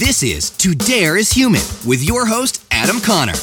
[0.00, 3.34] This is To Dare is Human with your host, Adam Connor.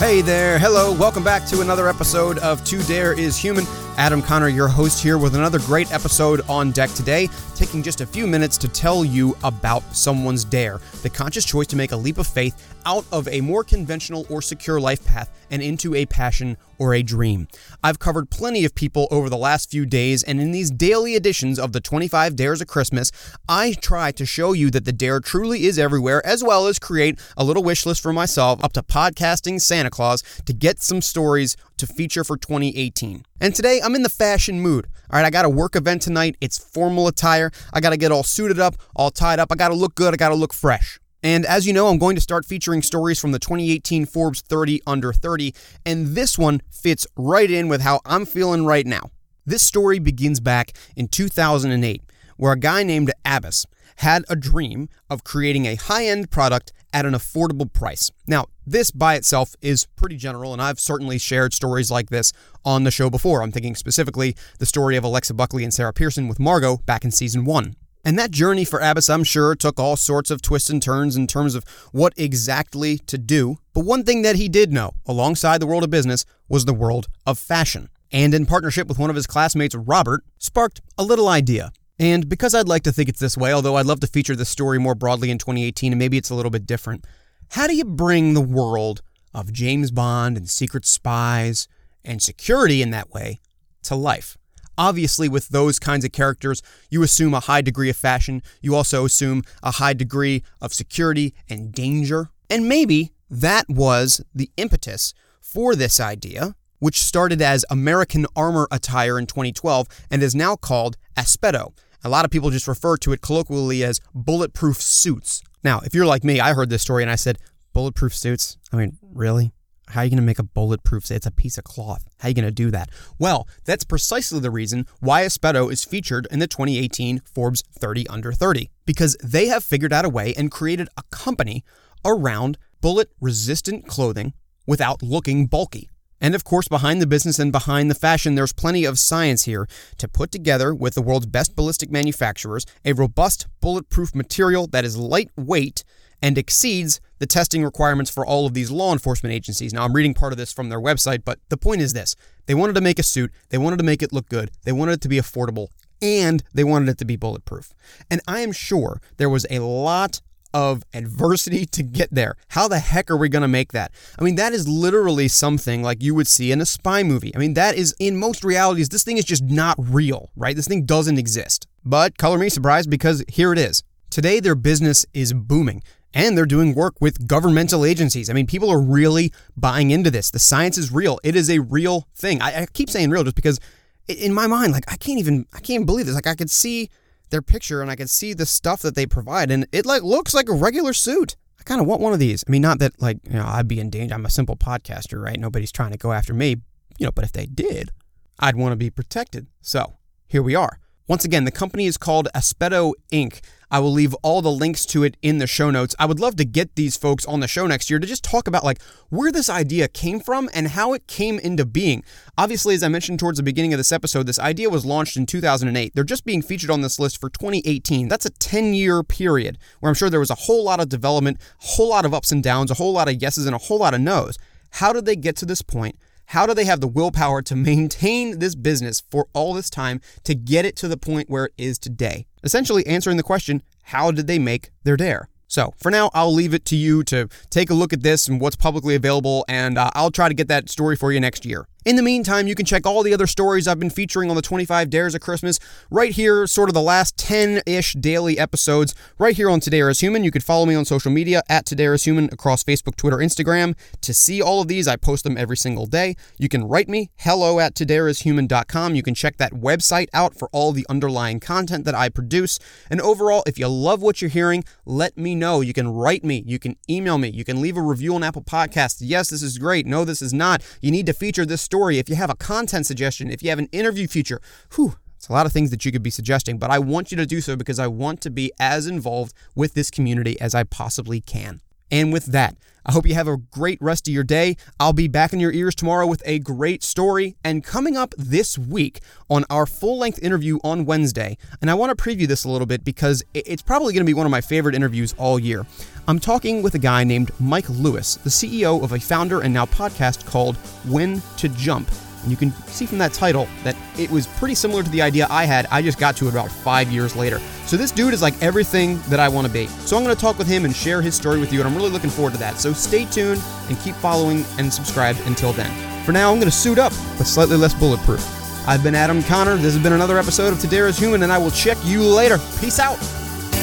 [0.00, 3.64] Hey there, hello, welcome back to another episode of To Dare is Human.
[3.96, 8.06] Adam Connor, your host here, with another great episode on deck today, taking just a
[8.06, 12.18] few minutes to tell you about someone's dare, the conscious choice to make a leap
[12.18, 16.56] of faith out of a more conventional or secure life path and into a passion
[16.78, 17.48] or a dream.
[17.82, 21.58] I've covered plenty of people over the last few days, and in these daily editions
[21.58, 23.10] of the 25 Dares of Christmas,
[23.48, 27.18] I try to show you that the dare truly is everywhere, as well as create
[27.36, 31.56] a little wish list for myself up to podcasting Santa Claus to get some stories
[31.78, 33.24] to feature for 2018.
[33.40, 34.86] And today I'm in the fashion mood.
[35.10, 36.36] All right, I got a work event tonight.
[36.40, 37.50] It's formal attire.
[37.72, 39.52] I got to get all suited up, all tied up.
[39.52, 40.14] I got to look good.
[40.14, 40.98] I got to look fresh.
[41.22, 44.82] And as you know, I'm going to start featuring stories from the 2018 Forbes 30
[44.86, 45.54] Under 30,
[45.84, 49.10] and this one fits right in with how I'm feeling right now.
[49.44, 52.02] This story begins back in 2008,
[52.36, 53.66] where a guy named Abbas
[53.96, 58.10] had a dream of creating a high end product at an affordable price.
[58.26, 62.32] Now, this by itself is pretty general, and I've certainly shared stories like this
[62.64, 63.42] on the show before.
[63.42, 67.10] I'm thinking specifically the story of Alexa Buckley and Sarah Pearson with Margot back in
[67.10, 67.76] season one.
[68.04, 71.26] And that journey for Abbas, I'm sure, took all sorts of twists and turns in
[71.26, 73.56] terms of what exactly to do.
[73.74, 77.08] But one thing that he did know, alongside the world of business, was the world
[77.26, 77.88] of fashion.
[78.12, 81.72] And in partnership with one of his classmates, Robert, sparked a little idea.
[81.98, 84.50] And because I'd like to think it's this way, although I'd love to feature this
[84.50, 87.04] story more broadly in 2018, and maybe it's a little bit different,
[87.50, 91.68] how do you bring the world of James Bond and secret spies
[92.04, 93.40] and security in that way
[93.84, 94.36] to life?
[94.78, 98.42] Obviously, with those kinds of characters, you assume a high degree of fashion.
[98.60, 102.28] You also assume a high degree of security and danger.
[102.50, 109.18] And maybe that was the impetus for this idea, which started as American Armor attire
[109.18, 111.72] in 2012 and is now called Aspetto.
[112.06, 115.42] A lot of people just refer to it colloquially as bulletproof suits.
[115.64, 117.36] Now, if you're like me, I heard this story and I said,
[117.72, 118.58] bulletproof suits?
[118.72, 119.52] I mean, really?
[119.88, 121.04] How are you going to make a bulletproof?
[121.06, 121.16] Suit?
[121.16, 122.04] It's a piece of cloth.
[122.20, 122.90] How are you going to do that?
[123.18, 128.30] Well, that's precisely the reason why Aspetto is featured in the 2018 Forbes 30 Under
[128.30, 131.64] 30, because they have figured out a way and created a company
[132.04, 134.32] around bullet resistant clothing
[134.64, 135.90] without looking bulky.
[136.20, 139.68] And of course, behind the business and behind the fashion, there's plenty of science here
[139.98, 144.96] to put together with the world's best ballistic manufacturers a robust bulletproof material that is
[144.96, 145.84] lightweight
[146.22, 149.72] and exceeds the testing requirements for all of these law enforcement agencies.
[149.72, 152.16] Now, I'm reading part of this from their website, but the point is this
[152.46, 154.92] they wanted to make a suit, they wanted to make it look good, they wanted
[154.92, 155.68] it to be affordable,
[156.00, 157.74] and they wanted it to be bulletproof.
[158.10, 160.20] And I am sure there was a lot
[160.56, 162.34] of adversity to get there.
[162.48, 163.92] How the heck are we going to make that?
[164.18, 167.30] I mean, that is literally something like you would see in a spy movie.
[167.36, 170.56] I mean, that is in most realities, this thing is just not real, right?
[170.56, 171.66] This thing doesn't exist.
[171.84, 173.82] But color me surprised because here it is.
[174.08, 175.82] Today, their business is booming
[176.14, 178.30] and they're doing work with governmental agencies.
[178.30, 180.30] I mean, people are really buying into this.
[180.30, 181.20] The science is real.
[181.22, 182.40] It is a real thing.
[182.40, 183.60] I, I keep saying real just because
[184.08, 186.14] in my mind, like I can't even I can't believe this.
[186.14, 186.88] Like I could see
[187.30, 190.34] their picture and I can see the stuff that they provide, and it like looks
[190.34, 191.36] like a regular suit.
[191.58, 192.44] I kind of want one of these.
[192.46, 194.14] I mean, not that like you know I'd be in danger.
[194.14, 195.38] I'm a simple podcaster, right?
[195.38, 196.56] Nobody's trying to go after me,
[196.98, 197.12] you know.
[197.12, 197.90] But if they did,
[198.38, 199.46] I'd want to be protected.
[199.60, 200.80] So here we are.
[201.08, 203.40] Once again, the company is called Aspetto Inc.
[203.70, 205.94] I will leave all the links to it in the show notes.
[206.00, 208.48] I would love to get these folks on the show next year to just talk
[208.48, 212.02] about like where this idea came from and how it came into being.
[212.36, 215.26] Obviously, as I mentioned towards the beginning of this episode, this idea was launched in
[215.26, 215.94] 2008.
[215.94, 218.08] They're just being featured on this list for 2018.
[218.08, 221.66] That's a 10-year period where I'm sure there was a whole lot of development, a
[221.66, 223.94] whole lot of ups and downs, a whole lot of yeses and a whole lot
[223.94, 224.38] of nos.
[224.70, 225.96] How did they get to this point?
[226.30, 230.34] How do they have the willpower to maintain this business for all this time to
[230.34, 232.26] get it to the point where it is today?
[232.42, 235.28] Essentially answering the question, how did they make their dare?
[235.46, 238.40] So for now, I'll leave it to you to take a look at this and
[238.40, 241.68] what's publicly available, and uh, I'll try to get that story for you next year.
[241.86, 244.42] In the meantime, you can check all the other stories I've been featuring on the
[244.42, 249.36] 25 Dares of Christmas right here, sort of the last 10 ish daily episodes, right
[249.36, 250.24] here on To Dare is Human.
[250.24, 253.18] You can follow me on social media at To Dare is Human across Facebook, Twitter,
[253.18, 253.76] Instagram.
[254.00, 256.16] To see all of these, I post them every single day.
[256.38, 258.96] You can write me, hello at todareishuman.com.
[258.96, 262.58] You can check that website out for all the underlying content that I produce.
[262.90, 265.60] And overall, if you love what you're hearing, let me know.
[265.60, 268.42] You can write me, you can email me, you can leave a review on Apple
[268.42, 268.96] Podcasts.
[269.02, 269.86] Yes, this is great.
[269.86, 270.64] No, this is not.
[270.80, 273.50] You need to feature this story story, if you have a content suggestion, if you
[273.50, 274.40] have an interview feature,
[274.74, 277.18] whew, it's a lot of things that you could be suggesting, but I want you
[277.18, 280.64] to do so because I want to be as involved with this community as I
[280.64, 281.60] possibly can.
[281.90, 282.56] And with that,
[282.86, 284.56] I hope you have a great rest of your day.
[284.78, 287.34] I'll be back in your ears tomorrow with a great story.
[287.42, 291.96] And coming up this week on our full length interview on Wednesday, and I want
[291.96, 294.40] to preview this a little bit because it's probably going to be one of my
[294.40, 295.66] favorite interviews all year.
[296.06, 299.66] I'm talking with a guy named Mike Lewis, the CEO of a founder and now
[299.66, 300.54] podcast called
[300.86, 301.90] When to Jump.
[302.22, 305.26] And you can see from that title that it was pretty similar to the idea
[305.30, 305.66] I had.
[305.70, 307.38] I just got to it about five years later.
[307.66, 309.66] So this dude is like everything that I want to be.
[309.66, 311.76] So I'm going to talk with him and share his story with you, and I'm
[311.76, 312.58] really looking forward to that.
[312.58, 315.70] So stay tuned and keep following and subscribed until then.
[316.04, 318.24] For now, I'm going to suit up, but slightly less bulletproof.
[318.68, 319.56] I've been Adam Connor.
[319.56, 322.02] This has been another episode of To Dare is Human, and I will check you
[322.02, 322.38] later.
[322.60, 322.98] Peace out.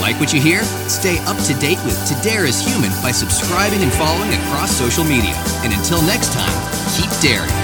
[0.00, 0.62] Like what you hear?
[0.88, 5.04] Stay up to date with To Dare is Human by subscribing and following across social
[5.04, 5.34] media.
[5.62, 6.56] And until next time,
[6.96, 7.59] keep daring.